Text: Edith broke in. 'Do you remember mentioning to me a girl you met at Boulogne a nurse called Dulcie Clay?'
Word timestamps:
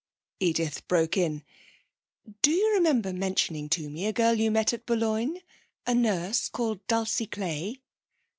Edith 0.39 0.87
broke 0.87 1.15
in. 1.15 1.43
'Do 2.41 2.49
you 2.49 2.73
remember 2.73 3.13
mentioning 3.13 3.69
to 3.69 3.87
me 3.87 4.07
a 4.07 4.11
girl 4.11 4.33
you 4.33 4.49
met 4.49 4.73
at 4.73 4.87
Boulogne 4.87 5.41
a 5.85 5.93
nurse 5.93 6.49
called 6.49 6.79
Dulcie 6.87 7.27
Clay?' 7.27 7.79